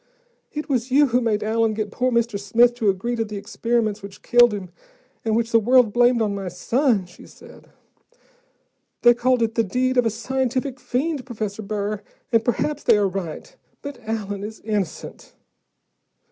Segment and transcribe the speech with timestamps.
[0.51, 2.39] "It was you who made Allen get poor Mr.
[2.39, 4.69] Smith to agree to the experiments which killed him,
[5.23, 7.69] and which the world blamed on my son," she said.
[9.03, 12.01] "They called it the deed of a scientific fiend, Professor Burr,
[12.31, 13.55] and perhaps they are right.
[13.83, 15.35] But Allen is innocent."